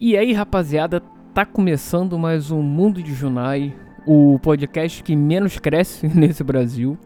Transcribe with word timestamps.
E 0.00 0.16
aí, 0.16 0.32
rapaziada, 0.32 1.02
tá 1.34 1.44
começando 1.44 2.16
mais 2.16 2.52
um 2.52 2.62
Mundo 2.62 3.02
de 3.02 3.12
Junai, 3.12 3.74
o 4.06 4.38
podcast 4.38 5.02
que 5.02 5.16
menos 5.16 5.58
cresce 5.58 6.06
nesse 6.14 6.44
Brasil. 6.44 6.96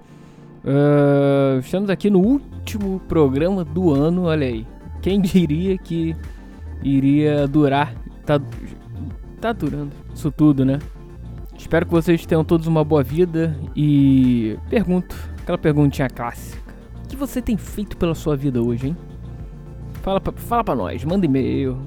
Uh, 0.62 1.58
estamos 1.60 1.88
aqui 1.88 2.10
no 2.10 2.18
último 2.18 3.00
programa 3.08 3.64
do 3.64 3.94
ano, 3.94 4.24
olha 4.24 4.46
aí. 4.46 4.66
Quem 5.00 5.22
diria 5.22 5.78
que 5.78 6.14
iria 6.82 7.48
durar? 7.48 7.94
Tá, 8.26 8.38
tá 9.40 9.54
durando 9.54 9.92
isso 10.14 10.30
tudo, 10.30 10.62
né? 10.62 10.78
Espero 11.56 11.86
que 11.86 11.92
vocês 11.92 12.26
tenham 12.26 12.44
todos 12.44 12.66
uma 12.66 12.84
boa 12.84 13.02
vida 13.02 13.58
e 13.74 14.58
pergunto, 14.68 15.16
aquela 15.40 15.56
perguntinha 15.56 16.10
clássica. 16.10 16.74
O 17.06 17.08
que 17.08 17.16
você 17.16 17.40
tem 17.40 17.56
feito 17.56 17.96
pela 17.96 18.14
sua 18.14 18.36
vida 18.36 18.62
hoje, 18.62 18.88
hein? 18.88 18.96
Fala 20.02 20.20
pra, 20.20 20.34
fala 20.34 20.62
pra 20.62 20.74
nós, 20.74 21.02
manda 21.06 21.24
e-mail, 21.24 21.78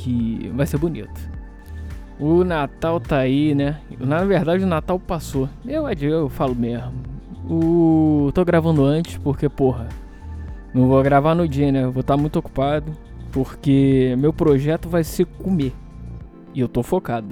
que 0.00 0.50
vai 0.54 0.66
ser 0.66 0.78
bonito. 0.78 1.20
O 2.18 2.44
Natal 2.44 3.00
tá 3.00 3.18
aí, 3.18 3.54
né? 3.54 3.80
Na 3.98 4.24
verdade, 4.24 4.64
o 4.64 4.66
Natal 4.66 4.98
passou. 4.98 5.48
Eu, 5.66 5.88
eu 5.88 6.28
falo 6.28 6.54
mesmo. 6.54 6.92
O... 7.48 8.30
Tô 8.34 8.44
gravando 8.44 8.84
antes 8.84 9.16
porque, 9.18 9.48
porra, 9.48 9.88
não 10.74 10.86
vou 10.86 11.02
gravar 11.02 11.34
no 11.34 11.48
dia, 11.48 11.70
né? 11.70 11.82
Vou 11.84 12.00
estar 12.00 12.14
tá 12.14 12.20
muito 12.20 12.38
ocupado 12.38 12.92
porque 13.32 14.14
meu 14.18 14.32
projeto 14.32 14.88
vai 14.88 15.04
ser 15.04 15.24
comer. 15.24 15.72
E 16.54 16.60
eu 16.60 16.68
tô 16.68 16.82
focado. 16.82 17.28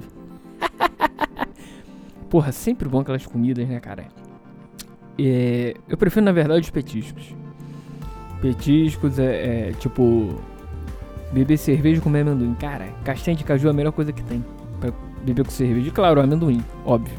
porra, 2.29 2.51
sempre 2.51 2.87
bom 2.87 2.99
aquelas 2.99 3.25
comidas, 3.25 3.67
né, 3.67 3.79
cara? 3.79 4.07
É... 5.17 5.75
Eu 5.87 5.97
prefiro, 5.97 6.25
na 6.25 6.31
verdade, 6.31 6.61
os 6.61 6.69
petiscos. 6.69 7.35
Petiscos 8.41 9.19
é, 9.19 9.69
é 9.69 9.71
tipo 9.73 10.41
Beber 11.31 11.57
cerveja 11.57 11.99
e 11.99 12.01
comer 12.01 12.21
amendoim. 12.21 12.55
Cara, 12.55 12.87
castanha 13.03 13.37
de 13.37 13.43
caju 13.43 13.67
é 13.67 13.71
a 13.71 13.73
melhor 13.73 13.91
coisa 13.91 14.11
que 14.11 14.23
tem. 14.23 14.43
Pra 14.79 14.91
beber 15.23 15.45
com 15.45 15.51
cerveja. 15.51 15.91
Claro, 15.91 16.21
amendoim, 16.21 16.63
óbvio. 16.85 17.17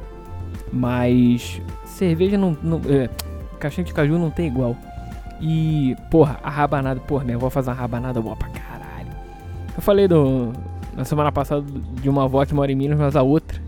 Mas 0.73 1.61
cerveja 1.85 2.37
não. 2.37 2.57
não 2.63 2.81
é, 2.89 3.09
castanha 3.59 3.85
de 3.85 3.95
caju 3.95 4.19
não 4.19 4.31
tem 4.31 4.47
igual. 4.47 4.77
E, 5.41 5.97
porra, 6.11 6.39
a 6.43 6.51
rabanada. 6.51 7.01
Porra, 7.01 7.25
minha 7.25 7.37
avó 7.37 7.49
faz 7.49 7.67
uma 7.67 7.75
rabanada 7.75 8.21
boa 8.21 8.37
pra 8.37 8.49
caralho. 8.49 9.09
Eu 9.75 9.83
falei 9.83 10.07
do, 10.07 10.53
na 10.95 11.05
semana 11.05 11.33
passada 11.33 11.65
de 12.03 12.09
uma 12.09 12.25
avó 12.25 12.45
que 12.45 12.55
mora 12.55 12.71
em 12.71 12.75
Minas, 12.75 12.99
mas 12.99 13.17
a 13.17 13.23
outra, 13.23 13.61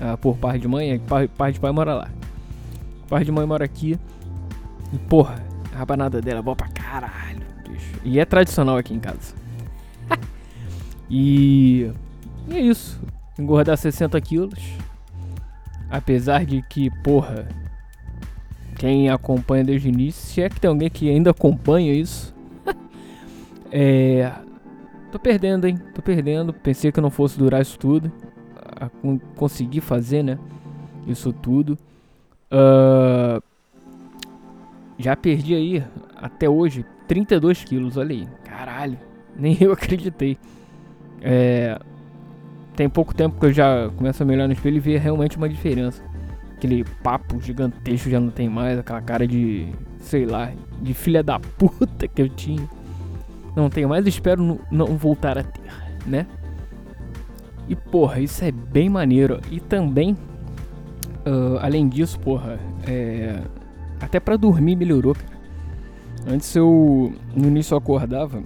a, 0.00 0.16
por 0.16 0.36
parte 0.36 0.60
de 0.60 0.68
mãe, 0.68 0.98
par, 0.98 1.26
parte 1.28 1.54
de 1.54 1.60
pai 1.60 1.72
mora 1.72 1.94
lá. 1.94 2.08
Parte 3.08 3.24
de 3.24 3.32
mãe 3.32 3.46
mora 3.46 3.64
aqui. 3.64 3.98
E, 4.92 4.98
porra, 4.98 5.42
a 5.74 5.78
rabanada 5.78 6.20
dela 6.20 6.40
é 6.40 6.42
boa 6.42 6.56
pra 6.56 6.68
caralho. 6.68 7.40
Bicho. 7.68 7.94
E 8.04 8.18
é 8.18 8.24
tradicional 8.24 8.76
aqui 8.76 8.92
em 8.92 9.00
casa. 9.00 9.34
E, 11.10 11.90
e 12.48 12.56
é 12.56 12.60
isso. 12.60 13.00
Engordar 13.38 13.76
60 13.76 14.20
quilos. 14.20 14.58
Apesar 15.90 16.44
de 16.44 16.60
que, 16.62 16.90
porra, 17.02 17.48
quem 18.76 19.08
acompanha 19.08 19.64
desde 19.64 19.88
o 19.88 19.90
início, 19.90 20.22
se 20.22 20.42
é 20.42 20.48
que 20.48 20.60
tem 20.60 20.68
alguém 20.68 20.90
que 20.90 21.08
ainda 21.08 21.30
acompanha 21.30 21.92
isso, 21.92 22.34
é. 23.72 24.32
Tô 25.10 25.18
perdendo, 25.18 25.66
hein? 25.66 25.78
Tô 25.94 26.02
perdendo. 26.02 26.52
Pensei 26.52 26.92
que 26.92 27.00
não 27.00 27.10
fosse 27.10 27.38
durar 27.38 27.62
isso 27.62 27.78
tudo. 27.78 28.12
A, 28.56 28.90
conseguir 29.34 29.80
fazer, 29.80 30.22
né? 30.22 30.38
Isso 31.06 31.32
tudo. 31.32 31.78
Uh, 32.52 33.42
já 34.98 35.16
perdi 35.16 35.54
aí, 35.54 35.84
até 36.14 36.48
hoje, 36.48 36.84
32 37.06 37.64
quilos. 37.64 37.96
Olha 37.96 38.14
aí. 38.14 38.28
Caralho. 38.44 38.98
Nem 39.34 39.56
eu 39.62 39.72
acreditei. 39.72 40.36
É, 41.20 41.78
tem 42.76 42.88
pouco 42.88 43.14
tempo 43.14 43.38
que 43.38 43.46
eu 43.46 43.52
já 43.52 43.90
começo 43.96 44.22
a 44.22 44.26
me 44.26 44.34
olhar 44.34 44.46
no 44.46 44.52
espelho 44.52 44.76
e 44.76 44.80
ver 44.80 44.98
realmente 45.00 45.36
uma 45.36 45.48
diferença. 45.48 46.02
Aquele 46.56 46.84
papo 47.02 47.40
gigantesco 47.40 48.10
já 48.10 48.18
não 48.18 48.30
tem 48.30 48.48
mais, 48.48 48.78
aquela 48.78 49.00
cara 49.00 49.26
de, 49.26 49.68
sei 50.00 50.26
lá, 50.26 50.52
de 50.80 50.94
filha 50.94 51.22
da 51.22 51.38
puta 51.38 52.08
que 52.08 52.22
eu 52.22 52.28
tinha. 52.28 52.68
Não 53.54 53.68
tenho 53.68 53.88
mais, 53.88 54.06
espero 54.06 54.60
não 54.70 54.86
voltar 54.96 55.38
a 55.38 55.42
ter, 55.42 55.60
né? 56.06 56.26
E 57.68 57.76
porra, 57.76 58.20
isso 58.20 58.44
é 58.44 58.50
bem 58.50 58.88
maneiro. 58.88 59.40
E 59.50 59.60
também, 59.60 60.12
uh, 61.26 61.58
além 61.60 61.88
disso, 61.88 62.18
porra, 62.20 62.58
é, 62.86 63.42
até 64.00 64.18
para 64.18 64.36
dormir 64.36 64.76
melhorou, 64.76 65.14
cara. 65.14 65.38
Antes 66.26 66.54
eu, 66.54 67.12
no 67.34 67.48
início 67.48 67.74
eu 67.74 67.78
acordava 67.78 68.42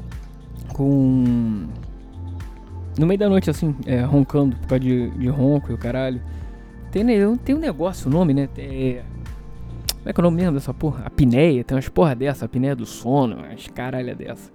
com. 0.73 1.67
No 2.99 3.07
meio 3.07 3.19
da 3.19 3.29
noite, 3.29 3.49
assim, 3.49 3.75
é, 3.87 4.01
roncando 4.01 4.57
por 4.57 4.69
causa 4.69 4.85
de, 4.85 5.11
de 5.11 5.29
ronco 5.29 5.71
e 5.71 5.75
o 5.75 5.79
caralho. 5.79 6.21
Tem, 6.91 7.05
tem 7.39 7.55
um 7.55 7.59
negócio, 7.59 8.09
o 8.09 8.13
nome, 8.13 8.35
né? 8.35 8.49
É, 8.59 9.03
como 10.03 10.11
é 10.11 10.13
que 10.13 10.21
é 10.21 10.23
o 10.23 10.25
nome 10.25 10.37
mesmo 10.39 10.55
dessa 10.55 10.75
porra? 10.75 11.05
Apneia, 11.07 11.63
tem 11.63 11.77
umas 11.77 11.89
porra 11.89 12.15
dessa, 12.15 12.45
apneia 12.45 12.75
do 12.75 12.85
sono, 12.85 13.37
umas 13.37 13.69
caralha 13.69 14.15
dessa. 14.15 14.51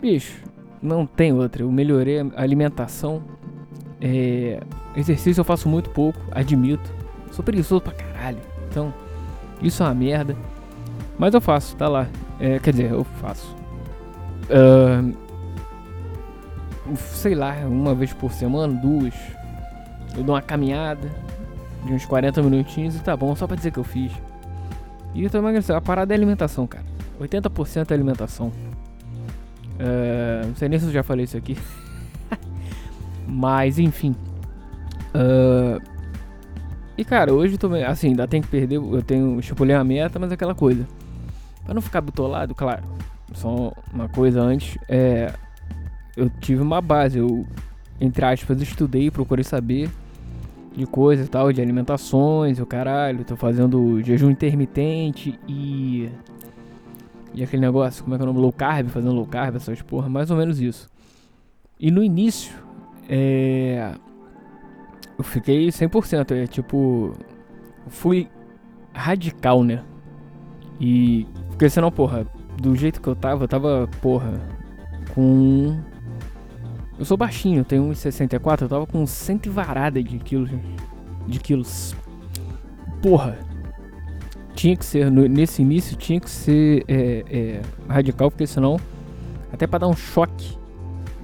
Bicho, 0.00 0.40
não 0.80 1.04
tem 1.04 1.32
outra. 1.32 1.62
Eu 1.62 1.70
melhorei 1.70 2.20
a 2.20 2.26
alimentação. 2.36 3.22
É, 4.00 4.60
exercício 4.96 5.40
eu 5.40 5.44
faço 5.44 5.68
muito 5.68 5.90
pouco, 5.90 6.18
admito. 6.30 6.92
Sou 7.32 7.44
preguiçoso 7.44 7.80
pra 7.80 7.92
caralho. 7.92 8.38
Então, 8.70 8.94
isso 9.60 9.82
é 9.82 9.86
uma 9.86 9.94
merda. 9.94 10.36
Mas 11.18 11.34
eu 11.34 11.40
faço, 11.40 11.76
tá 11.76 11.88
lá. 11.88 12.08
É, 12.40 12.58
quer 12.58 12.70
dizer, 12.70 12.90
eu 12.92 13.04
faço. 13.04 13.54
Uh, 14.44 15.14
sei 16.96 17.34
lá, 17.34 17.54
uma 17.66 17.94
vez 17.94 18.12
por 18.12 18.32
semana, 18.32 18.72
duas. 18.72 19.14
Eu 20.16 20.22
dou 20.22 20.34
uma 20.34 20.42
caminhada 20.42 21.08
de 21.84 21.92
uns 21.92 22.04
40 22.04 22.42
minutinhos 22.42 22.96
e 22.96 23.00
tá 23.00 23.16
bom, 23.16 23.34
só 23.34 23.46
pra 23.46 23.56
dizer 23.56 23.70
que 23.70 23.78
eu 23.78 23.84
fiz. 23.84 24.12
E 25.14 25.24
eu 25.24 25.30
tô 25.30 25.38
emagrecendo. 25.38 25.78
A 25.78 25.80
parada 25.80 26.12
é 26.12 26.16
alimentação, 26.16 26.66
cara. 26.66 26.84
80% 27.20 27.90
é 27.90 27.94
alimentação. 27.94 28.48
Uh, 29.78 30.46
não 30.46 30.56
sei 30.56 30.68
nem 30.68 30.78
se 30.78 30.86
eu 30.86 30.92
já 30.92 31.02
falei 31.02 31.24
isso 31.24 31.36
aqui. 31.36 31.56
Mas, 33.26 33.78
enfim. 33.78 34.14
Uh, 35.14 35.80
e 36.96 37.04
cara, 37.04 37.32
hoje 37.32 37.58
também, 37.58 37.84
assim, 37.84 38.08
ainda 38.08 38.26
tem 38.26 38.40
que 38.40 38.48
perder. 38.48 38.76
Eu 38.76 39.02
tenho. 39.02 39.38
Estipulei 39.40 39.74
a 39.74 39.82
meta, 39.82 40.18
mas 40.18 40.30
é 40.30 40.34
aquela 40.34 40.54
coisa. 40.54 40.86
Pra 41.64 41.74
não 41.74 41.80
ficar 41.80 42.00
bitolado, 42.00 42.54
claro. 42.54 42.82
Só 43.34 43.72
uma 43.92 44.08
coisa 44.08 44.40
antes. 44.40 44.78
É. 44.88 45.32
Eu 46.16 46.28
tive 46.28 46.62
uma 46.62 46.80
base. 46.80 47.18
Eu, 47.18 47.46
entre 48.00 48.24
aspas, 48.24 48.60
estudei, 48.60 49.10
procurei 49.10 49.44
saber 49.44 49.90
de 50.74 50.86
coisas 50.86 51.26
e 51.26 51.30
tal, 51.30 51.52
de 51.52 51.60
alimentações, 51.60 52.58
o 52.58 52.66
caralho. 52.66 53.24
Tô 53.24 53.36
fazendo 53.36 54.02
jejum 54.02 54.30
intermitente 54.30 55.38
e. 55.48 56.08
E 57.34 57.42
aquele 57.42 57.62
negócio, 57.62 58.04
como 58.04 58.14
é 58.14 58.18
que 58.18 58.22
é 58.22 58.24
o 58.24 58.26
nome? 58.26 58.40
Low 58.40 58.52
carb, 58.52 58.88
fazendo 58.88 59.14
low 59.14 59.26
carb, 59.26 59.56
essas 59.56 59.80
porra, 59.80 60.08
mais 60.08 60.30
ou 60.30 60.36
menos 60.36 60.60
isso. 60.60 60.88
E 61.80 61.90
no 61.90 62.02
início, 62.02 62.54
é. 63.08 63.94
Eu 65.16 65.24
fiquei 65.24 65.68
100%, 65.68 66.32
é 66.32 66.46
tipo. 66.46 67.12
Fui 67.88 68.28
radical, 68.92 69.64
né? 69.64 69.82
E 70.78 71.26
porque 71.62 71.70
senão, 71.70 71.92
porra, 71.92 72.26
do 72.60 72.74
jeito 72.74 73.00
que 73.00 73.08
eu 73.08 73.14
tava, 73.14 73.44
eu 73.44 73.48
tava, 73.48 73.88
porra, 74.00 74.32
com. 75.14 75.78
Eu 77.02 77.06
sou 77.06 77.16
baixinho, 77.16 77.64
tenho 77.64 77.82
1,64, 77.90 78.62
eu 78.62 78.68
tava 78.68 78.86
com 78.86 79.04
100 79.04 79.40
varada 79.46 80.00
de 80.00 80.20
quilos. 80.20 80.50
De 81.26 81.40
quilos. 81.40 81.96
Porra. 83.02 83.40
Tinha 84.54 84.76
que 84.76 84.84
ser, 84.84 85.10
nesse 85.10 85.62
início, 85.62 85.96
tinha 85.96 86.20
que 86.20 86.30
ser 86.30 86.84
é, 86.86 87.24
é, 87.28 87.62
radical, 87.88 88.30
porque 88.30 88.46
senão. 88.46 88.78
Até 89.52 89.66
pra 89.66 89.80
dar 89.80 89.88
um 89.88 89.96
choque. 89.96 90.56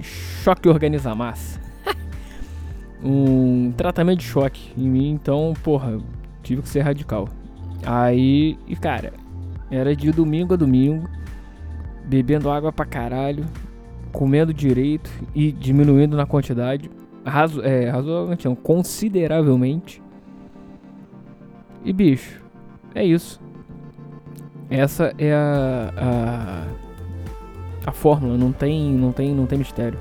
Choque 0.01 0.67
organizar 0.67 1.15
massa. 1.15 1.61
um 3.01 3.71
tratamento 3.71 4.19
de 4.19 4.25
choque 4.25 4.73
em 4.77 4.89
mim, 4.89 5.11
então, 5.11 5.53
porra, 5.63 5.97
tive 6.43 6.61
que 6.61 6.67
ser 6.67 6.81
radical. 6.81 7.29
Aí, 7.85 8.59
e 8.67 8.75
cara, 8.75 9.13
era 9.71 9.95
de 9.95 10.11
domingo 10.11 10.55
a 10.55 10.57
domingo, 10.57 11.07
bebendo 12.03 12.51
água 12.51 12.69
pra 12.69 12.85
caralho, 12.85 13.45
comendo 14.11 14.53
direito 14.53 15.09
e 15.33 15.51
diminuindo 15.51 16.17
na 16.17 16.25
quantidade. 16.25 16.89
Razo, 17.25 17.61
é, 17.61 17.89
razoavelmente, 17.89 18.47
não, 18.47 18.55
consideravelmente. 18.55 20.01
E 21.83 21.93
bicho, 21.93 22.41
é 22.93 23.03
isso. 23.03 23.39
Essa 24.69 25.13
é 25.17 25.33
a, 25.33 25.93
a, 25.97 27.89
a 27.89 27.91
fórmula, 27.91 28.37
não 28.37 28.51
tem, 28.51 28.93
não 28.93 29.11
tem, 29.11 29.33
não 29.33 29.45
tem 29.45 29.57
mistério. 29.57 29.99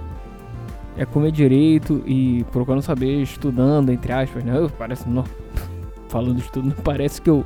É 0.97 1.07
comer 1.07 1.31
direito 1.31 2.03
e 2.07 2.45
procurando 2.51 2.83
saber, 2.83 3.23
estudando, 3.23 3.91
entre 3.91 4.13
aspas, 4.13 4.45
né? 4.45 4.55
Parece, 4.77 5.09
não, 5.09 5.25
falando 6.09 6.35
de 6.35 6.43
estudo, 6.43 6.75
parece 6.83 7.23
que 7.23 7.31
eu, 7.31 7.45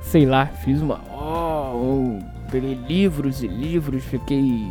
sei 0.00 0.26
lá, 0.26 0.46
fiz 0.46 0.82
uma, 0.82 1.00
oh, 1.10 2.18
peguei 2.50 2.74
livros 2.74 3.42
e 3.42 3.46
livros, 3.46 4.04
fiquei 4.04 4.66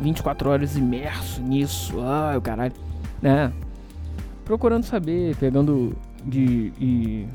24 0.00 0.50
horas 0.50 0.76
imerso 0.76 1.42
nisso, 1.42 2.00
ah, 2.00 2.34
o 2.36 2.40
caralho, 2.40 2.72
né? 3.20 3.52
Procurando 4.44 4.84
saber, 4.84 5.36
pegando 5.36 5.96
de, 6.24 6.70
de 6.70 7.26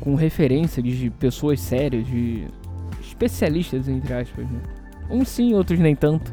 com 0.00 0.14
referência 0.14 0.82
de 0.82 1.10
pessoas 1.10 1.60
sérias, 1.60 2.06
de 2.06 2.46
especialistas, 3.00 3.88
entre 3.88 4.12
aspas, 4.12 4.50
né? 4.50 4.60
Uns 5.10 5.28
sim, 5.28 5.54
outros 5.54 5.78
nem 5.78 5.94
tanto. 5.94 6.32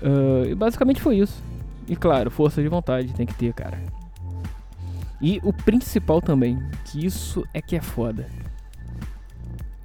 Uh, 0.00 0.46
e 0.46 0.54
basicamente 0.54 1.00
foi 1.00 1.18
isso. 1.18 1.42
E 1.88 1.96
claro, 1.96 2.30
força 2.30 2.62
de 2.62 2.68
vontade 2.68 3.12
tem 3.12 3.26
que 3.26 3.34
ter, 3.34 3.52
cara. 3.52 3.78
E 5.20 5.38
o 5.42 5.52
principal 5.52 6.22
também, 6.22 6.58
que 6.86 7.04
isso 7.04 7.44
é 7.52 7.60
que 7.60 7.76
é 7.76 7.80
foda. 7.80 8.26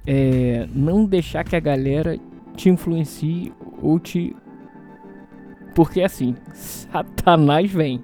É 0.06 0.66
não 0.72 1.04
deixar 1.04 1.44
que 1.44 1.56
a 1.56 1.60
galera 1.60 2.18
te 2.56 2.70
influencie 2.70 3.52
Porque 5.74 6.00
assim, 6.00 6.34
Satanás 6.54 7.70
vem. 7.70 8.02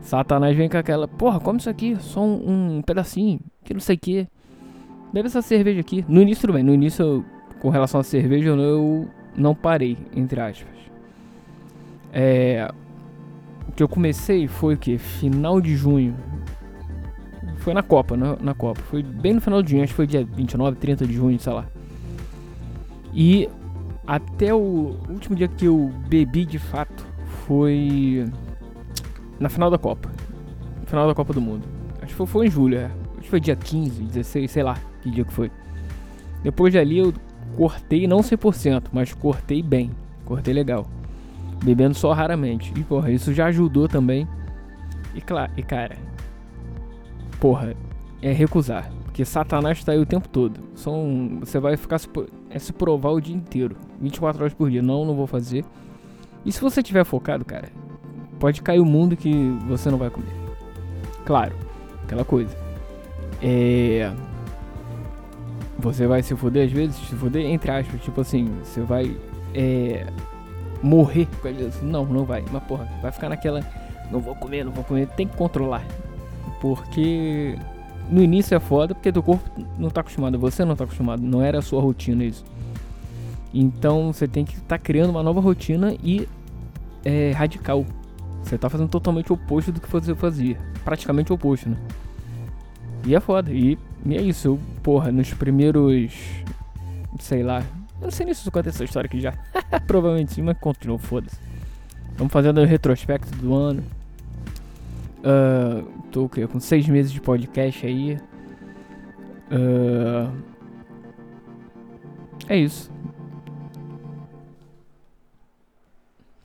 Satanás 0.00 0.56
vem 0.56 0.68
com 0.68 0.78
aquela, 0.78 1.06
porra, 1.06 1.40
come 1.40 1.58
isso 1.58 1.68
aqui, 1.68 1.96
só 2.00 2.22
um, 2.22 2.76
um 2.78 2.82
pedacinho, 2.82 3.40
que 3.64 3.74
não 3.74 3.80
sei 3.80 3.96
o 3.96 3.98
que. 3.98 4.28
Bebe 5.12 5.26
essa 5.26 5.42
cerveja 5.42 5.80
aqui. 5.80 6.04
No 6.08 6.22
início 6.22 6.42
tudo 6.42 6.54
bem, 6.54 6.62
no 6.62 6.72
início 6.72 7.04
eu, 7.04 7.24
com 7.60 7.68
relação 7.68 8.00
à 8.00 8.04
cerveja 8.04 8.50
eu 8.50 9.08
não 9.36 9.54
parei, 9.54 9.98
entre 10.14 10.40
aspas. 10.40 10.78
É, 12.12 12.72
o 13.68 13.72
que 13.72 13.82
eu 13.82 13.88
comecei 13.88 14.46
foi 14.46 14.74
o 14.74 14.78
que? 14.78 14.96
Final 14.96 15.60
de 15.60 15.76
junho. 15.76 16.14
Foi 17.56 17.74
na 17.74 17.82
Copa, 17.82 18.16
na, 18.16 18.36
na 18.36 18.54
Copa. 18.54 18.80
Foi 18.82 19.02
bem 19.02 19.34
no 19.34 19.40
final 19.40 19.62
de 19.62 19.72
junho, 19.72 19.82
acho 19.82 19.92
que 19.92 19.96
foi 19.96 20.06
dia 20.06 20.24
29, 20.24 20.76
30 20.76 21.06
de 21.06 21.12
junho, 21.12 21.38
sei 21.38 21.52
lá. 21.52 21.66
E 23.12 23.48
até 24.10 24.52
o 24.52 24.96
último 25.08 25.36
dia 25.36 25.46
que 25.46 25.66
eu 25.66 25.92
bebi 26.08 26.44
de 26.44 26.58
fato 26.58 27.06
foi 27.46 28.28
na 29.38 29.48
final 29.48 29.70
da 29.70 29.78
Copa. 29.78 30.10
Final 30.84 31.06
da 31.06 31.14
Copa 31.14 31.32
do 31.32 31.40
Mundo. 31.40 31.62
Acho 32.02 32.08
que 32.08 32.14
foi, 32.14 32.26
foi 32.26 32.46
em 32.48 32.50
julho, 32.50 32.76
é. 32.76 32.86
Acho 32.86 33.20
que 33.20 33.30
foi 33.30 33.38
dia 33.38 33.54
15, 33.54 34.02
16, 34.02 34.50
sei 34.50 34.64
lá 34.64 34.76
que 35.00 35.12
dia 35.12 35.24
que 35.24 35.32
foi. 35.32 35.48
Depois 36.42 36.72
de 36.72 36.78
ali 36.80 36.98
eu 36.98 37.14
cortei, 37.56 38.08
não 38.08 38.18
100%, 38.18 38.86
mas 38.92 39.14
cortei 39.14 39.62
bem. 39.62 39.92
Cortei 40.24 40.52
legal. 40.52 40.88
Bebendo 41.62 41.94
só 41.94 42.12
raramente. 42.12 42.72
E 42.76 42.82
porra, 42.82 43.12
isso 43.12 43.32
já 43.32 43.46
ajudou 43.46 43.86
também. 43.86 44.26
E 45.14 45.20
claro, 45.20 45.52
e 45.56 45.62
cara, 45.62 45.96
porra, 47.38 47.76
é 48.20 48.32
recusar. 48.32 48.90
Porque 49.20 49.30
Satanás 49.30 49.84
tá 49.84 49.92
aí 49.92 49.98
o 49.98 50.06
tempo 50.06 50.26
todo. 50.30 50.60
São, 50.74 51.40
você 51.40 51.60
vai 51.60 51.76
ficar 51.76 51.98
se, 51.98 52.08
é 52.48 52.58
se 52.58 52.72
provar 52.72 53.10
o 53.10 53.20
dia 53.20 53.36
inteiro. 53.36 53.76
24 54.00 54.42
horas 54.42 54.54
por 54.54 54.70
dia. 54.70 54.80
Não, 54.80 55.04
não 55.04 55.14
vou 55.14 55.26
fazer. 55.26 55.62
E 56.42 56.50
se 56.50 56.58
você 56.58 56.82
tiver 56.82 57.04
focado, 57.04 57.44
cara, 57.44 57.68
pode 58.38 58.62
cair 58.62 58.80
o 58.80 58.84
mundo 58.86 59.18
que 59.18 59.30
você 59.68 59.90
não 59.90 59.98
vai 59.98 60.08
comer. 60.08 60.32
Claro, 61.26 61.54
aquela 62.02 62.24
coisa. 62.24 62.56
É. 63.42 64.10
Você 65.78 66.06
vai 66.06 66.22
se 66.22 66.34
foder 66.34 66.66
às 66.66 66.72
vezes, 66.72 66.96
se 66.96 67.14
foder 67.14 67.44
entre 67.44 67.70
aspas, 67.70 68.00
tipo 68.00 68.22
assim, 68.22 68.50
você 68.64 68.80
vai 68.80 69.14
é, 69.54 70.06
morrer 70.82 71.28
com 71.42 71.48
isso. 71.48 71.84
Não, 71.84 72.06
não 72.06 72.24
vai. 72.24 72.42
Mas 72.50 72.62
porra, 72.62 72.88
vai 73.02 73.12
ficar 73.12 73.28
naquela. 73.28 73.60
Não 74.10 74.18
vou 74.18 74.34
comer, 74.34 74.64
não 74.64 74.72
vou 74.72 74.82
comer. 74.82 75.08
Tem 75.08 75.28
que 75.28 75.36
controlar. 75.36 75.84
Porque 76.58 77.58
no 78.10 78.22
início 78.22 78.54
é 78.54 78.60
foda, 78.60 78.94
porque 78.94 79.12
teu 79.12 79.22
corpo 79.22 79.48
não 79.78 79.88
tá 79.88 80.00
acostumado, 80.00 80.38
você 80.38 80.64
não 80.64 80.74
tá 80.74 80.84
acostumado, 80.84 81.22
não 81.22 81.42
era 81.42 81.58
a 81.58 81.62
sua 81.62 81.80
rotina 81.80 82.24
isso. 82.24 82.44
Então 83.52 84.12
você 84.12 84.26
tem 84.28 84.44
que 84.44 84.54
estar 84.54 84.66
tá 84.66 84.78
criando 84.78 85.10
uma 85.10 85.22
nova 85.22 85.40
rotina 85.40 85.94
e 86.02 86.28
é 87.04 87.32
radical. 87.32 87.84
Você 88.42 88.56
tá 88.56 88.68
fazendo 88.68 88.88
totalmente 88.88 89.30
o 89.30 89.34
oposto 89.34 89.72
do 89.72 89.80
que 89.80 89.90
você 89.90 90.14
fazia. 90.14 90.56
Praticamente 90.84 91.30
o 91.32 91.34
oposto, 91.34 91.68
né? 91.68 91.76
E 93.04 93.14
é 93.14 93.20
foda. 93.20 93.50
E, 93.52 93.78
e 94.04 94.16
é 94.16 94.22
isso. 94.22 94.48
Eu, 94.48 94.60
porra, 94.82 95.12
nos 95.12 95.32
primeiros. 95.34 96.12
Sei 97.18 97.42
lá. 97.42 97.62
Eu 98.00 98.04
não 98.04 98.10
sei 98.10 98.24
nem 98.24 98.34
se 98.34 98.46
eu 98.46 98.52
contei 98.52 98.70
essa 98.70 98.84
história 98.84 99.06
aqui 99.06 99.20
já. 99.20 99.34
Provavelmente 99.86 100.32
sim, 100.32 100.42
mas 100.42 100.56
continua, 100.58 100.98
foda-se. 100.98 101.36
Vamos 102.16 102.32
fazendo 102.32 102.60
o 102.60 102.64
retrospecto 102.64 103.36
do 103.36 103.54
ano. 103.54 103.82
Uh, 105.20 105.86
tô? 106.10 106.28
Com 106.28 106.60
seis 106.60 106.88
meses 106.88 107.12
de 107.12 107.20
podcast 107.20 107.86
aí. 107.86 108.18
Uh, 109.50 110.32
é 112.48 112.58
isso. 112.58 112.90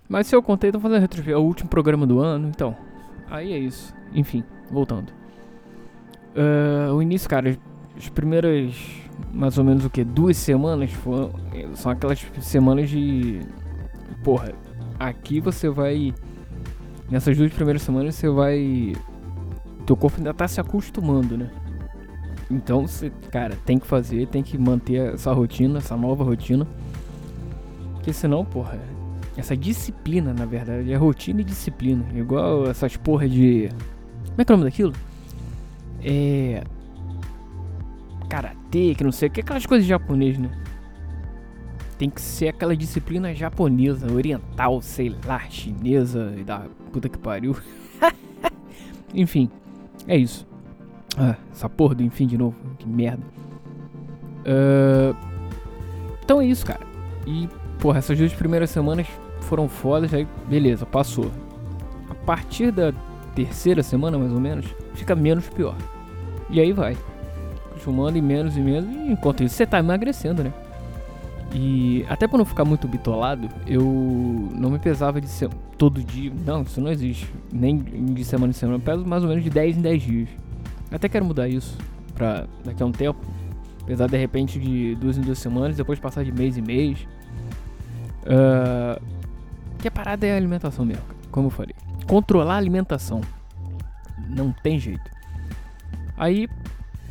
Mas 0.07 0.27
se 0.27 0.35
eu 0.35 0.43
contei, 0.43 0.71
tô 0.71 0.79
fazendo 0.79 1.01
retrospecto. 1.01 1.35
É 1.35 1.37
o 1.37 1.43
último 1.43 1.69
programa 1.69 2.05
do 2.05 2.19
ano, 2.19 2.47
então. 2.47 2.75
Aí 3.29 3.53
é 3.53 3.57
isso. 3.57 3.93
Enfim, 4.13 4.43
voltando. 4.69 5.11
Uh, 6.35 6.93
o 6.93 7.01
início, 7.01 7.29
cara, 7.29 7.57
as 7.97 8.09
primeiras 8.09 8.75
mais 9.33 9.57
ou 9.57 9.63
menos 9.63 9.85
o 9.85 9.89
que? 9.89 10.03
Duas 10.03 10.37
semanas 10.37 10.91
foram, 10.91 11.31
são 11.73 11.91
aquelas 11.91 12.25
semanas 12.41 12.89
de. 12.89 13.41
Porra, 14.23 14.53
aqui 14.99 15.39
você 15.39 15.69
vai. 15.69 16.13
Nessas 17.09 17.37
duas 17.37 17.53
primeiras 17.53 17.81
semanas 17.81 18.15
você 18.15 18.29
vai. 18.29 18.93
Teu 19.85 19.95
corpo 19.95 20.17
ainda 20.17 20.33
tá 20.33 20.47
se 20.47 20.59
acostumando, 20.59 21.37
né? 21.37 21.51
Então 22.49 22.87
você, 22.87 23.11
cara, 23.31 23.55
tem 23.65 23.79
que 23.79 23.87
fazer, 23.87 24.27
tem 24.27 24.43
que 24.43 24.57
manter 24.57 25.13
essa 25.13 25.31
rotina, 25.31 25.79
essa 25.79 25.95
nova 25.95 26.23
rotina. 26.23 26.67
Porque 27.93 28.13
senão, 28.13 28.43
porra, 28.45 28.79
essa 29.37 29.55
disciplina, 29.55 30.33
na 30.33 30.45
verdade, 30.45 30.91
é 30.91 30.95
rotina 30.95 31.41
e 31.41 31.43
disciplina. 31.43 32.05
Igual 32.13 32.67
essas 32.69 32.95
porra 32.97 33.27
de. 33.27 33.69
Como 34.29 34.41
é 34.41 34.45
que 34.45 34.51
é 34.51 34.55
o 34.55 34.57
nome 34.57 34.69
daquilo? 34.69 34.93
É. 36.03 36.63
Karatê, 38.29 38.95
que 38.95 39.03
não 39.03 39.11
sei 39.11 39.27
o 39.27 39.31
que, 39.31 39.41
aquelas 39.41 39.65
coisas 39.65 39.87
japonesas, 39.87 40.39
né? 40.39 40.49
Tem 41.97 42.09
que 42.09 42.21
ser 42.21 42.49
aquela 42.49 42.75
disciplina 42.75 43.33
japonesa, 43.33 44.11
oriental, 44.11 44.81
sei 44.81 45.15
lá, 45.25 45.39
chinesa 45.49 46.33
e 46.37 46.43
da 46.43 46.65
puta 46.91 47.07
que 47.07 47.17
pariu. 47.17 47.55
enfim, 49.13 49.49
é 50.07 50.17
isso. 50.17 50.45
Ah, 51.17 51.35
essa 51.51 51.69
porra 51.69 51.95
do 51.95 52.03
enfim 52.03 52.27
de 52.27 52.37
novo, 52.37 52.55
que 52.77 52.87
merda. 52.87 53.23
Uh, 54.41 55.15
então 56.23 56.41
é 56.41 56.45
isso, 56.45 56.65
cara. 56.65 56.81
E, 57.25 57.47
porra, 57.79 57.99
essas 57.99 58.17
duas 58.17 58.33
primeiras 58.33 58.69
semanas 58.69 59.07
foram 59.41 59.69
fodas, 59.69 60.13
aí 60.13 60.27
beleza, 60.47 60.85
passou. 60.85 61.31
A 62.09 62.15
partir 62.25 62.71
da 62.71 62.93
terceira 63.33 63.81
semana, 63.81 64.17
mais 64.17 64.31
ou 64.31 64.39
menos, 64.39 64.65
fica 64.93 65.15
menos 65.15 65.47
pior. 65.49 65.75
E 66.49 66.59
aí 66.59 66.73
vai. 66.73 66.97
Acostumando 67.71 68.17
e 68.17 68.21
menos 68.21 68.57
e 68.57 68.61
menos. 68.61 68.89
E 68.93 69.11
enquanto 69.11 69.43
isso, 69.43 69.55
você 69.55 69.65
tá 69.65 69.79
emagrecendo, 69.79 70.43
né? 70.43 70.53
E 71.57 72.05
até 72.09 72.27
pra 72.27 72.37
não 72.37 72.43
ficar 72.43 72.65
muito 72.65 72.85
bitolado, 72.85 73.47
eu 73.65 73.81
não 74.53 74.69
me 74.69 74.77
pesava 74.77 75.21
de 75.21 75.27
ser 75.29 75.47
todo 75.77 76.03
dia. 76.03 76.29
Não, 76.45 76.63
isso 76.63 76.81
não 76.81 76.91
existe. 76.91 77.31
Nem 77.49 77.77
de 77.77 78.25
semana 78.25 78.51
em 78.51 78.53
semana. 78.53 78.77
Eu 78.77 78.81
peso 78.81 79.05
mais 79.05 79.23
ou 79.23 79.29
menos 79.29 79.41
de 79.41 79.49
10 79.49 79.77
em 79.77 79.81
10 79.81 80.03
dias. 80.03 80.29
Até 80.91 81.07
quero 81.07 81.23
mudar 81.23 81.47
isso 81.47 81.77
pra 82.13 82.45
daqui 82.61 82.83
a 82.83 82.85
um 82.85 82.91
tempo. 82.91 83.19
Apesar 83.81 84.07
de 84.07 84.17
repente 84.17 84.59
de 84.59 84.95
duas 84.95 85.17
em 85.17 85.21
duas 85.21 85.39
semanas, 85.39 85.77
depois 85.77 85.97
passar 85.97 86.25
de 86.25 86.31
mês 86.31 86.57
em 86.57 86.61
mês. 86.61 87.07
Uh, 88.23 89.01
que 89.79 89.87
a 89.87 89.91
parada 89.91 90.27
é 90.27 90.33
a 90.33 90.35
alimentação 90.35 90.83
mesmo, 90.83 91.05
como 91.31 91.47
eu 91.47 91.51
falei. 91.51 91.75
Controlar 92.05 92.55
a 92.55 92.57
alimentação. 92.57 93.21
Não 94.27 94.51
tem 94.51 94.77
jeito. 94.77 95.09
Aí 96.17 96.49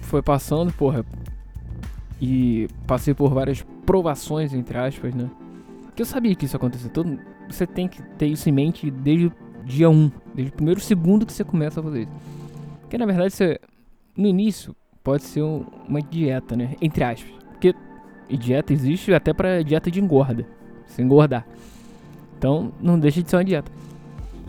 foi 0.02 0.20
passando, 0.20 0.70
porra. 0.70 1.02
E 2.20 2.68
passei 2.86 3.14
por 3.14 3.32
várias 3.32 3.63
provações, 3.84 4.52
entre 4.52 4.76
aspas, 4.76 5.14
né? 5.14 5.30
Que 5.94 6.02
eu 6.02 6.06
sabia 6.06 6.34
que 6.34 6.44
isso 6.44 6.54
ia 6.54 6.58
acontecer. 6.58 6.88
Todo, 6.88 7.18
você 7.48 7.66
tem 7.66 7.86
que 7.86 8.02
ter 8.02 8.26
isso 8.26 8.48
em 8.48 8.52
mente 8.52 8.90
desde 8.90 9.26
o 9.26 9.32
dia 9.64 9.88
1, 9.88 10.10
desde 10.34 10.52
o 10.52 10.56
primeiro 10.56 10.80
segundo 10.80 11.24
que 11.24 11.32
você 11.32 11.44
começa 11.44 11.80
a 11.80 11.82
fazer 11.82 12.02
isso. 12.02 12.12
Porque 12.80 12.98
na 12.98 13.06
verdade 13.06 13.32
você, 13.32 13.60
no 14.16 14.26
início 14.26 14.74
pode 15.02 15.22
ser 15.22 15.42
um, 15.42 15.64
uma 15.88 16.02
dieta, 16.02 16.56
né? 16.56 16.74
Entre 16.80 17.04
aspas. 17.04 17.32
Porque 17.50 17.74
dieta 18.28 18.72
existe 18.72 19.12
até 19.14 19.32
para 19.32 19.62
dieta 19.62 19.90
de 19.90 20.00
engorda. 20.00 20.46
Se 20.86 21.00
engordar. 21.00 21.46
Então 22.36 22.72
não 22.80 22.98
deixa 22.98 23.22
de 23.22 23.30
ser 23.30 23.36
uma 23.36 23.44
dieta. 23.44 23.70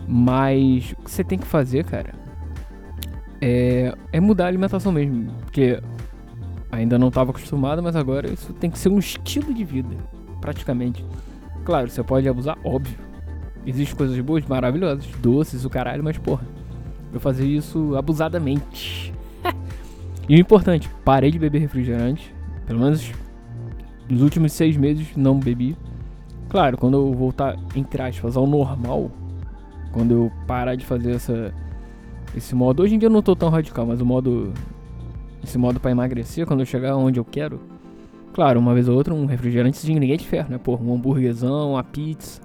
Mas 0.08 0.92
o 0.92 1.02
que 1.02 1.10
você 1.10 1.24
tem 1.24 1.38
que 1.38 1.46
fazer, 1.46 1.84
cara, 1.84 2.14
é, 3.40 3.94
é 4.12 4.20
mudar 4.20 4.44
a 4.44 4.48
alimentação 4.48 4.92
mesmo. 4.92 5.32
Porque 5.42 5.80
ainda 6.70 6.98
não 6.98 7.08
estava 7.08 7.30
acostumado, 7.30 7.82
mas 7.82 7.96
agora 7.96 8.30
isso 8.32 8.52
tem 8.52 8.70
que 8.70 8.78
ser 8.78 8.88
um 8.88 8.98
estilo 8.98 9.52
de 9.52 9.64
vida, 9.64 9.94
praticamente. 10.40 11.04
Claro, 11.64 11.88
você 11.88 12.02
pode 12.02 12.28
abusar, 12.28 12.58
óbvio. 12.64 12.98
Existem 13.66 13.96
coisas 13.96 14.18
boas, 14.20 14.44
maravilhosas, 14.46 15.06
doces, 15.20 15.64
o 15.64 15.70
caralho, 15.70 16.04
mas 16.04 16.16
porra, 16.18 16.46
eu 17.12 17.18
fazia 17.18 17.46
isso 17.46 17.96
abusadamente. 17.96 19.12
e 20.28 20.36
o 20.36 20.38
importante, 20.38 20.88
parei 21.04 21.30
de 21.30 21.38
beber 21.38 21.58
refrigerante. 21.58 22.32
Pelo 22.66 22.80
menos 22.80 23.12
nos 24.08 24.22
últimos 24.22 24.52
seis 24.52 24.76
meses 24.76 25.08
não 25.16 25.38
bebi. 25.38 25.76
Claro, 26.48 26.78
quando 26.78 26.96
eu 26.96 27.12
voltar, 27.12 27.56
entre 27.74 28.00
aspas, 28.02 28.36
ao 28.36 28.46
normal, 28.46 29.10
quando 29.92 30.12
eu 30.12 30.32
parar 30.46 30.76
de 30.76 30.86
fazer 30.86 31.12
essa 31.12 31.52
esse 32.36 32.54
modo, 32.54 32.82
hoje 32.82 32.94
em 32.94 32.98
dia 32.98 33.06
eu 33.06 33.12
não 33.12 33.22
tô 33.22 33.34
tão 33.34 33.48
radical, 33.48 33.86
mas 33.86 34.00
o 34.00 34.06
modo 34.06 34.52
esse 35.46 35.58
modo 35.58 35.80
para 35.80 35.90
emagrecer, 35.90 36.46
quando 36.46 36.60
eu 36.60 36.66
chegar 36.66 36.96
onde 36.96 37.18
eu 37.18 37.24
quero, 37.24 37.60
claro, 38.32 38.60
uma 38.60 38.74
vez 38.74 38.88
ou 38.88 38.96
outra 38.96 39.14
um 39.14 39.26
refrigerantezinho 39.26 39.98
ninguém 39.98 40.16
de 40.16 40.26
ferro, 40.26 40.50
né? 40.50 40.58
Pô, 40.58 40.76
um 40.76 40.94
hambúrguerzão, 40.94 41.72
uma 41.72 41.84
pizza, 41.84 42.40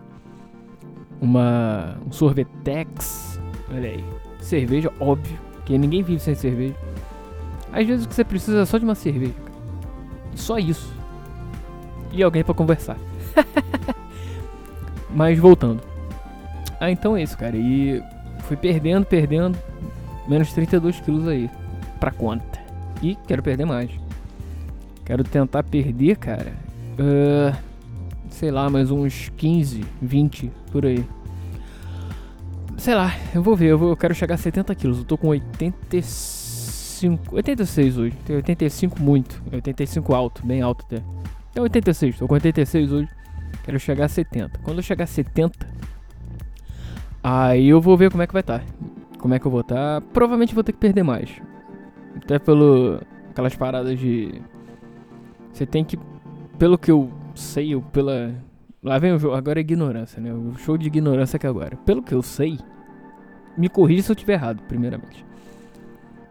uma 1.19 1.97
um 2.05 2.11
sorvetex, 2.11 3.39
olha 3.73 3.89
aí, 3.89 4.03
cerveja, 4.39 4.91
óbvio, 4.99 5.37
que 5.65 5.77
ninguém 5.77 6.03
vive 6.03 6.19
sem 6.19 6.35
cerveja. 6.35 6.75
Às 7.73 7.87
vezes 7.87 8.05
o 8.05 8.09
que 8.09 8.15
você 8.15 8.23
precisa 8.23 8.59
é 8.59 8.65
só 8.65 8.77
de 8.77 8.85
uma 8.85 8.95
cerveja, 8.95 9.33
só 10.35 10.57
isso. 10.57 10.93
E 12.11 12.21
alguém 12.21 12.43
para 12.43 12.53
conversar. 12.53 12.97
Mas 15.13 15.39
voltando. 15.39 15.81
Ah, 16.79 16.91
então 16.91 17.15
é 17.15 17.23
isso, 17.23 17.37
cara. 17.37 17.55
E 17.55 18.01
fui 18.43 18.57
perdendo, 18.57 19.05
perdendo. 19.05 19.57
Menos 20.27 20.51
32 20.51 20.99
quilos 20.99 21.27
aí. 21.27 21.49
Pra 21.99 22.11
conta. 22.11 22.50
E 23.01 23.15
quero 23.27 23.41
perder 23.41 23.65
mais. 23.65 23.89
Quero 25.03 25.23
tentar 25.23 25.63
perder, 25.63 26.17
cara. 26.17 26.53
Uh, 26.93 27.55
sei 28.29 28.51
lá, 28.51 28.69
mais 28.69 28.91
uns 28.91 29.29
15, 29.35 29.83
20 30.01 30.51
por 30.71 30.85
aí. 30.85 31.03
Sei 32.77 32.95
lá, 32.95 33.13
eu 33.33 33.43
vou 33.43 33.55
ver. 33.55 33.67
Eu, 33.67 33.77
vou, 33.77 33.89
eu 33.89 33.97
quero 33.97 34.13
chegar 34.13 34.35
a 34.35 34.37
70 34.37 34.73
quilos. 34.75 34.99
Eu 34.99 35.05
tô 35.05 35.17
com 35.17 35.27
85. 35.27 37.35
86 37.35 37.97
hoje. 37.97 38.15
Tem 38.25 38.35
85 38.35 39.01
muito. 39.01 39.41
85 39.51 40.13
alto, 40.13 40.45
bem 40.45 40.61
alto 40.61 40.85
até. 40.85 41.03
É 41.55 41.61
86, 41.61 42.17
tô 42.17 42.27
com 42.27 42.35
86 42.35 42.91
hoje. 42.91 43.09
Quero 43.63 43.79
chegar 43.79 44.05
a 44.05 44.09
70. 44.09 44.59
Quando 44.63 44.77
eu 44.77 44.83
chegar 44.83 45.03
a 45.03 45.07
70, 45.07 45.67
aí 47.23 47.67
eu 47.67 47.81
vou 47.81 47.97
ver 47.97 48.09
como 48.09 48.23
é 48.23 48.27
que 48.27 48.33
vai 48.33 48.41
estar. 48.41 48.59
Tá. 48.59 48.65
Como 49.19 49.33
é 49.33 49.39
que 49.39 49.45
eu 49.45 49.51
vou 49.51 49.61
estar. 49.61 50.01
Tá. 50.01 50.07
Provavelmente 50.13 50.55
vou 50.55 50.63
ter 50.63 50.71
que 50.71 50.79
perder 50.79 51.03
mais. 51.03 51.29
Até 52.15 52.39
pelo. 52.39 52.99
aquelas 53.29 53.55
paradas 53.55 53.97
de. 53.99 54.41
Você 55.51 55.65
tem 55.65 55.83
que. 55.83 55.97
Pelo 56.57 56.77
que 56.77 56.91
eu 56.91 57.11
sei, 57.35 57.75
ou 57.75 57.81
pela. 57.81 58.33
Lá 58.83 58.97
vem 58.97 59.13
o 59.13 59.19
jogo. 59.19 59.35
Agora 59.35 59.59
é 59.59 59.61
ignorância, 59.61 60.21
né? 60.21 60.33
O 60.33 60.55
show 60.57 60.77
de 60.77 60.87
ignorância 60.87 61.37
aqui 61.37 61.47
agora. 61.47 61.75
Pelo 61.77 62.01
que 62.01 62.13
eu 62.13 62.21
sei. 62.21 62.59
Me 63.57 63.69
corrija 63.69 64.03
se 64.03 64.11
eu 64.11 64.15
estiver 64.15 64.33
errado, 64.33 64.61
primeiramente. 64.67 65.25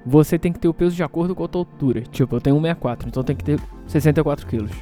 Você 0.05 0.39
tem 0.39 0.53
que 0.53 0.59
ter 0.59 0.69
o 0.69 0.75
peso 0.75 0.97
de 0.97 1.03
acordo 1.03 1.35
com 1.35 1.45
a 1.45 1.49
tua 1.49 1.61
altura. 1.61 2.03
Tipo, 2.03 2.37
eu 2.37 2.41
tenho 2.41 2.57
164, 2.57 3.09
então 3.09 3.23
tem 3.23 3.37
que 3.37 3.45
ter 3.45 3.61
64 3.87 4.47
quilos. 4.47 4.73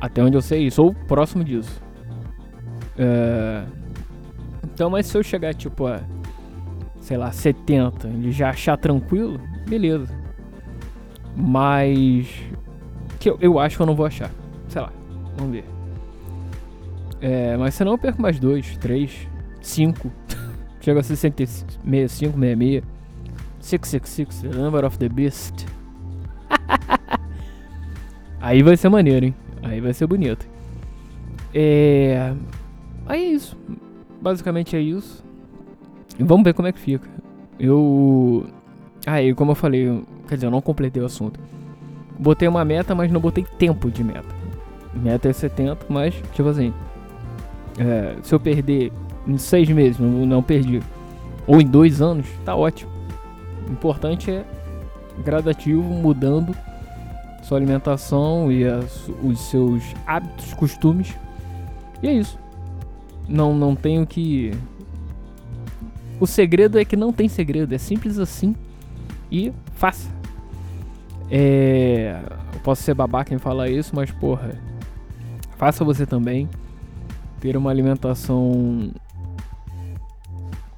Até 0.00 0.22
onde 0.22 0.36
eu 0.36 0.42
sei, 0.42 0.70
sou 0.70 0.94
próximo 1.06 1.44
disso. 1.44 1.80
É... 2.96 3.64
Então, 4.64 4.88
mas 4.88 5.06
se 5.06 5.16
eu 5.16 5.22
chegar 5.22 5.54
tipo 5.54 5.86
a, 5.86 6.00
sei 7.02 7.16
lá, 7.16 7.30
70 7.32 8.08
e 8.08 8.30
já 8.30 8.50
achar 8.50 8.76
tranquilo, 8.78 9.38
beleza. 9.68 10.14
Mas 11.36 12.28
que 13.18 13.28
eu, 13.28 13.36
eu 13.40 13.58
acho 13.58 13.76
que 13.76 13.82
eu 13.82 13.86
não 13.86 13.94
vou 13.94 14.06
achar. 14.06 14.30
Sei 14.68 14.80
lá, 14.80 14.92
vamos 15.36 15.52
ver. 15.52 15.64
É, 17.20 17.56
mas 17.56 17.74
senão 17.74 17.92
eu 17.92 17.98
perco 17.98 18.22
mais 18.22 18.38
2, 18.38 18.78
3, 18.78 19.28
5. 19.60 20.10
Chega 20.80 21.00
a 21.00 21.02
65, 21.02 21.72
65, 21.84 22.38
66. 22.38 22.84
666, 23.60 24.42
the 24.42 24.58
number 24.58 24.84
of 24.84 24.98
the 24.98 25.08
beast. 25.08 25.66
Aí 28.40 28.62
vai 28.62 28.76
ser 28.76 28.88
maneiro, 28.88 29.26
hein? 29.26 29.34
Aí 29.62 29.80
vai 29.80 29.92
ser 29.92 30.06
bonito. 30.06 30.48
É. 31.54 32.34
Aí 33.06 33.24
é 33.24 33.28
isso. 33.28 33.56
Basicamente 34.20 34.74
é 34.76 34.80
isso. 34.80 35.24
Vamos 36.18 36.44
ver 36.44 36.54
como 36.54 36.68
é 36.68 36.72
que 36.72 36.80
fica. 36.80 37.08
Eu. 37.58 38.46
Aí, 39.06 39.34
como 39.34 39.52
eu 39.52 39.54
falei, 39.54 40.02
quer 40.28 40.36
dizer, 40.36 40.46
eu 40.46 40.50
não 40.50 40.60
completei 40.60 41.02
o 41.02 41.06
assunto. 41.06 41.38
Botei 42.18 42.46
uma 42.46 42.64
meta, 42.64 42.94
mas 42.94 43.10
não 43.10 43.20
botei 43.20 43.44
tempo 43.58 43.90
de 43.90 44.04
meta. 44.04 44.34
Meta 44.94 45.28
é 45.28 45.32
70, 45.32 45.86
mas, 45.88 46.14
tipo 46.32 46.48
assim. 46.48 46.72
É, 47.78 48.16
se 48.22 48.34
eu 48.34 48.38
perder 48.38 48.92
em 49.26 49.38
seis 49.38 49.68
meses, 49.68 49.98
não, 49.98 50.26
não 50.26 50.42
perdi. 50.42 50.80
Ou 51.46 51.60
em 51.60 51.66
dois 51.66 52.00
anos, 52.00 52.26
tá 52.44 52.54
ótimo. 52.54 52.90
O 53.68 53.72
importante 53.72 54.30
é 54.30 54.44
gradativo, 55.24 55.82
mudando 55.82 56.54
sua 57.42 57.58
alimentação 57.58 58.50
e 58.50 58.64
as, 58.64 59.10
os 59.22 59.40
seus 59.40 59.82
hábitos, 60.06 60.54
costumes. 60.54 61.14
E 62.02 62.08
é 62.08 62.12
isso. 62.12 62.38
Não, 63.28 63.54
não 63.54 63.74
tenho 63.74 64.06
que. 64.06 64.52
O 66.22 66.26
segredo 66.26 66.78
é 66.78 66.84
que 66.84 66.94
não 66.94 67.12
tem 67.12 67.28
segredo, 67.28 67.74
é 67.74 67.78
simples 67.78 68.16
assim. 68.16 68.54
E 69.28 69.52
faça. 69.74 70.08
É. 71.28 72.22
Eu 72.54 72.60
posso 72.60 72.80
ser 72.84 72.94
babaca 72.94 73.34
em 73.34 73.38
falar 73.38 73.68
isso, 73.68 73.90
mas 73.92 74.12
porra. 74.12 74.56
Faça 75.56 75.84
você 75.84 76.06
também. 76.06 76.48
Ter 77.40 77.56
uma 77.56 77.70
alimentação. 77.70 78.92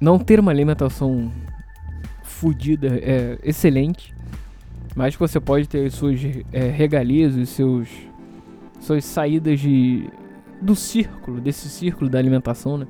Não 0.01 0.17
ter 0.17 0.39
uma 0.39 0.51
alimentação 0.51 1.31
fodida 2.23 2.87
é 2.87 3.37
excelente 3.43 4.15
mas 4.95 5.13
que 5.13 5.19
você 5.19 5.39
pode 5.39 5.67
ter 5.67 5.91
suas 5.91 6.19
é, 6.53 6.69
regalias, 6.69 7.35
os 7.35 7.49
seus 7.49 7.87
suas 8.79 9.05
saídas 9.05 9.59
de 9.59 10.09
do 10.61 10.75
círculo, 10.75 11.39
desse 11.39 11.69
círculo 11.69 12.09
da 12.09 12.17
alimentação, 12.17 12.77
né? 12.77 12.87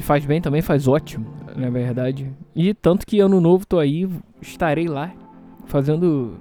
Que 0.00 0.06
faz 0.06 0.24
bem 0.24 0.40
também, 0.40 0.62
faz 0.62 0.88
ótimo, 0.88 1.26
na 1.54 1.68
verdade. 1.68 2.34
E 2.56 2.72
tanto 2.72 3.06
que 3.06 3.20
ano 3.20 3.38
novo 3.38 3.66
tô 3.66 3.78
aí, 3.78 4.08
estarei 4.40 4.88
lá 4.88 5.12
fazendo 5.66 6.38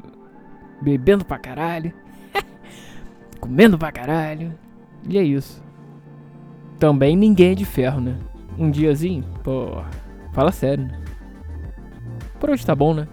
bebendo 0.82 1.26
pra 1.26 1.38
caralho, 1.38 1.92
comendo 3.38 3.78
pra 3.78 3.92
caralho. 3.92 4.54
E 5.10 5.18
é 5.18 5.24
isso. 5.24 5.62
Também 6.80 7.18
ninguém 7.18 7.52
é 7.52 7.56
de 7.56 7.66
ferro, 7.66 8.00
né? 8.00 8.18
Um 8.58 8.72
diazinho, 8.72 9.26
pô, 9.44 9.84
fala 10.32 10.54
sério, 10.54 10.86
né? 10.86 10.98
Por 12.40 12.52
hoje 12.52 12.66
tá 12.66 12.74
bom, 12.74 12.94
né? 12.94 13.10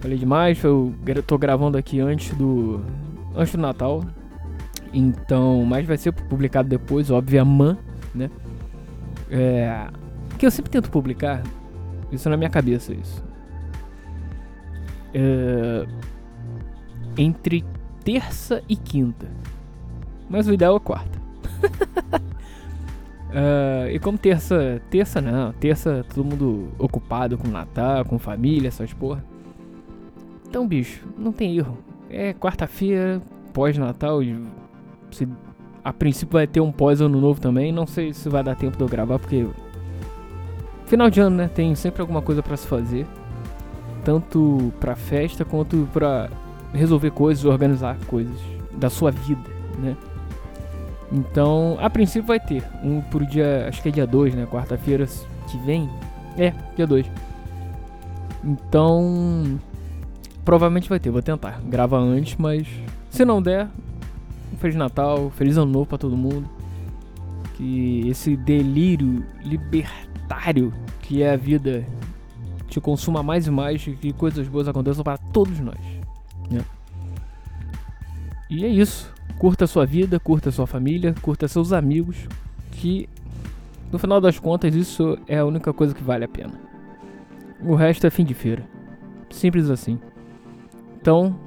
Falei 0.00 0.16
demais, 0.16 0.64
eu 0.64 0.94
tô 1.26 1.36
gravando 1.36 1.76
aqui 1.76 2.00
antes 2.00 2.34
do 2.34 2.82
antes 3.36 3.54
do 3.54 3.60
Natal. 3.60 4.02
Então, 4.90 5.66
mas 5.66 5.86
vai 5.86 5.98
ser 5.98 6.12
publicado 6.12 6.66
depois, 6.66 7.10
óbvio, 7.10 7.42
amanhã, 7.42 7.76
né? 8.14 8.30
É, 9.34 9.88
que 10.38 10.44
eu 10.44 10.50
sempre 10.50 10.70
tento 10.70 10.90
publicar, 10.90 11.42
isso 12.12 12.28
na 12.28 12.36
minha 12.36 12.50
cabeça 12.50 12.92
isso. 12.92 13.24
É, 15.14 15.86
entre 17.16 17.64
terça 18.04 18.62
e 18.68 18.76
quinta. 18.76 19.26
Mas 20.28 20.46
o 20.46 20.52
ideal 20.52 20.76
é 20.76 20.80
quarta. 20.80 21.18
uh, 23.30 23.88
e 23.92 23.98
como 23.98 24.18
terça. 24.18 24.82
Terça 24.90 25.20
não, 25.20 25.52
terça 25.54 26.04
todo 26.14 26.24
mundo 26.24 26.68
ocupado 26.78 27.38
com 27.38 27.48
Natal, 27.48 28.04
com 28.04 28.18
família, 28.18 28.68
essas 28.68 28.92
porra. 28.92 29.24
Então, 30.46 30.68
bicho, 30.68 31.06
não 31.16 31.32
tem 31.32 31.56
erro. 31.56 31.78
É 32.10 32.34
quarta-feira, 32.34 33.22
pós-Natal. 33.54 34.20
Se 35.10 35.26
a 35.84 35.92
princípio 35.92 36.34
vai 36.34 36.46
ter 36.46 36.60
um 36.60 36.70
pós-ano 36.70 37.20
novo 37.20 37.40
também. 37.40 37.72
Não 37.72 37.86
sei 37.86 38.12
se 38.12 38.28
vai 38.28 38.42
dar 38.42 38.54
tempo 38.54 38.76
de 38.76 38.82
eu 38.82 38.88
gravar, 38.88 39.18
porque. 39.18 39.46
Final 40.86 41.10
de 41.10 41.20
ano, 41.20 41.36
né? 41.36 41.48
Tem 41.48 41.74
sempre 41.74 42.00
alguma 42.00 42.22
coisa 42.22 42.42
para 42.42 42.56
se 42.56 42.66
fazer. 42.66 43.06
Tanto 44.04 44.72
pra 44.78 44.94
festa 44.94 45.44
quanto 45.44 45.88
pra 45.92 46.28
resolver 46.72 47.10
coisas, 47.10 47.44
organizar 47.44 47.96
coisas 48.06 48.36
da 48.72 48.90
sua 48.90 49.10
vida, 49.10 49.50
né? 49.78 49.96
Então, 51.10 51.76
a 51.80 51.90
princípio 51.90 52.26
vai 52.26 52.40
ter. 52.40 52.64
Um 52.82 53.00
pro 53.00 53.26
dia. 53.26 53.66
Acho 53.68 53.82
que 53.82 53.88
é 53.88 53.92
dia 53.92 54.06
2, 54.06 54.34
né? 54.34 54.46
Quarta-feira 54.50 55.06
que 55.48 55.58
vem. 55.58 55.90
É, 56.38 56.52
dia 56.76 56.86
2. 56.86 57.06
Então. 58.44 59.58
Provavelmente 60.44 60.88
vai 60.88 60.98
ter, 60.98 61.10
vou 61.10 61.22
tentar. 61.22 61.60
Grava 61.64 61.98
antes, 61.98 62.36
mas 62.36 62.66
se 63.10 63.24
não 63.24 63.40
der, 63.40 63.68
Feliz 64.58 64.76
Natal, 64.76 65.30
Feliz 65.30 65.56
Ano 65.56 65.70
Novo 65.70 65.86
pra 65.86 65.98
todo 65.98 66.16
mundo. 66.16 66.48
Que 67.54 68.08
esse 68.08 68.36
delírio 68.36 69.24
libertário 69.42 70.72
que 71.00 71.22
é 71.22 71.32
a 71.32 71.36
vida 71.36 71.84
te 72.68 72.80
consuma 72.80 73.22
mais 73.22 73.46
e 73.46 73.50
mais 73.50 73.86
e 73.86 73.92
que 73.92 74.12
coisas 74.12 74.48
boas 74.48 74.66
aconteçam 74.66 75.04
para 75.04 75.18
todos 75.18 75.60
nós. 75.60 75.78
Né? 76.50 76.64
E 78.48 78.64
é 78.64 78.68
isso. 78.68 79.12
Curta 79.38 79.64
a 79.64 79.68
sua 79.68 79.84
vida, 79.84 80.18
curta 80.18 80.48
a 80.48 80.52
sua 80.52 80.66
família, 80.66 81.14
curta 81.20 81.46
seus 81.48 81.72
amigos. 81.72 82.28
Que 82.70 83.08
no 83.90 83.98
final 83.98 84.20
das 84.20 84.38
contas 84.38 84.74
isso 84.74 85.18
é 85.28 85.38
a 85.38 85.44
única 85.44 85.72
coisa 85.72 85.94
que 85.94 86.02
vale 86.02 86.24
a 86.24 86.28
pena. 86.28 86.54
O 87.64 87.74
resto 87.74 88.06
é 88.06 88.10
fim 88.10 88.24
de 88.24 88.34
feira. 88.34 88.64
Simples 89.30 89.70
assim. 89.70 89.98
Então, 91.00 91.38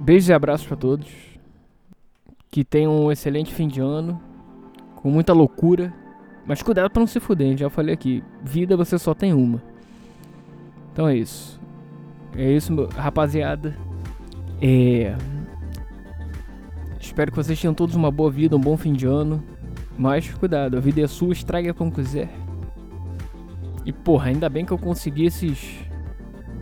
beijos 0.00 0.28
e 0.28 0.32
abraços 0.32 0.66
para 0.66 0.76
todos. 0.76 1.29
Que 2.50 2.64
tenham 2.64 3.04
um 3.04 3.12
excelente 3.12 3.54
fim 3.54 3.68
de 3.68 3.80
ano. 3.80 4.20
Com 4.96 5.10
muita 5.10 5.32
loucura. 5.32 5.94
Mas 6.44 6.62
cuidado 6.62 6.90
pra 6.90 7.00
não 7.00 7.06
se 7.06 7.20
fuder, 7.20 7.56
já 7.56 7.70
falei 7.70 7.94
aqui. 7.94 8.24
Vida 8.42 8.76
você 8.76 8.98
só 8.98 9.14
tem 9.14 9.32
uma. 9.32 9.62
Então 10.92 11.08
é 11.08 11.16
isso. 11.16 11.60
É 12.34 12.50
isso, 12.50 12.74
rapaziada. 12.96 13.76
É. 14.60 15.16
Espero 16.98 17.30
que 17.30 17.36
vocês 17.36 17.60
tenham 17.60 17.74
todos 17.74 17.94
uma 17.94 18.10
boa 18.10 18.30
vida, 18.30 18.56
um 18.56 18.60
bom 18.60 18.76
fim 18.76 18.92
de 18.92 19.06
ano. 19.06 19.42
Mas 19.96 20.28
cuidado, 20.34 20.76
a 20.76 20.80
vida 20.80 21.00
é 21.02 21.06
sua, 21.06 21.32
estraga 21.32 21.72
como 21.72 21.92
quiser. 21.92 22.30
E 23.84 23.92
porra, 23.92 24.28
ainda 24.28 24.48
bem 24.48 24.64
que 24.64 24.72
eu 24.72 24.78
consegui 24.78 25.26
esses 25.26 25.78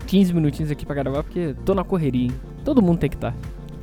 15 0.07 0.33
minutinhos 0.35 0.71
aqui 0.71 0.85
pra 0.85 0.95
gravar, 0.95 1.23
porque 1.23 1.54
tô 1.64 1.75
na 1.75 1.85
correria. 1.85 2.26
hein? 2.26 2.33
Todo 2.64 2.83
mundo 2.83 2.99
tem 2.99 3.11
que 3.11 3.16
estar. 3.16 3.35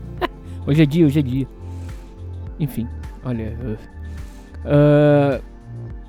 hoje 0.67 0.83
é 0.83 0.85
dia, 0.85 1.05
hoje 1.05 1.19
é 1.19 1.23
dia. 1.23 1.47
Enfim, 2.59 2.87
olha. 3.23 3.57
uh, 4.65 5.43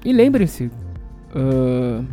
e 0.05 0.13
lembrem-se. 0.13 0.71
ah, 1.35 2.05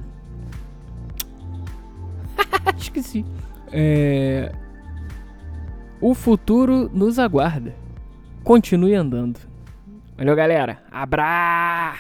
esqueci. 2.77 3.25
É, 3.71 4.51
o 6.01 6.13
futuro 6.13 6.89
nos 6.93 7.17
aguarda. 7.19 7.73
Continue 8.43 8.93
andando. 8.95 9.39
Valeu, 10.17 10.35
galera. 10.35 10.79
Abra! 10.91 11.95